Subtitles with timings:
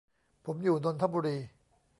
[0.45, 1.37] ผมอยู่นนทบุรี